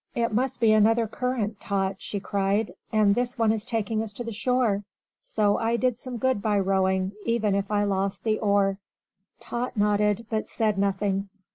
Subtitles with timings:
[0.15, 4.23] "It must be another current, Tot," she cried, "and this one is taking us to
[4.23, 4.83] the shore.
[5.19, 8.79] So I did some good by rowing, even if I lost the oar."
[9.39, 11.29] Tot nodded, but said nothing.